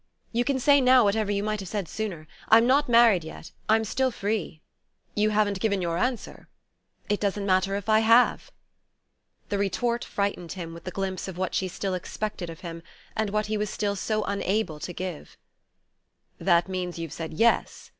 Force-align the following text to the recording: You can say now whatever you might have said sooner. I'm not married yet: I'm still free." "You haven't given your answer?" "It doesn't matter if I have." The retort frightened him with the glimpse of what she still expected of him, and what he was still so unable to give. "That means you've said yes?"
You 0.31 0.43
can 0.43 0.57
say 0.59 0.81
now 0.81 1.03
whatever 1.03 1.31
you 1.31 1.43
might 1.43 1.59
have 1.59 1.69
said 1.69 1.87
sooner. 1.87 2.25
I'm 2.49 2.65
not 2.65 2.89
married 2.89 3.23
yet: 3.23 3.51
I'm 3.69 3.83
still 3.83 4.09
free." 4.09 4.59
"You 5.13 5.29
haven't 5.29 5.59
given 5.59 5.79
your 5.79 5.95
answer?" 5.99 6.47
"It 7.07 7.19
doesn't 7.19 7.45
matter 7.45 7.75
if 7.75 7.87
I 7.87 7.99
have." 7.99 8.51
The 9.49 9.59
retort 9.59 10.03
frightened 10.03 10.53
him 10.53 10.73
with 10.73 10.85
the 10.85 10.89
glimpse 10.89 11.27
of 11.27 11.37
what 11.37 11.53
she 11.53 11.67
still 11.67 11.93
expected 11.93 12.49
of 12.49 12.61
him, 12.61 12.81
and 13.15 13.29
what 13.29 13.45
he 13.45 13.57
was 13.57 13.69
still 13.69 13.95
so 13.95 14.23
unable 14.23 14.79
to 14.79 14.91
give. 14.91 15.37
"That 16.39 16.67
means 16.67 16.97
you've 16.97 17.13
said 17.13 17.33
yes?" 17.35 17.89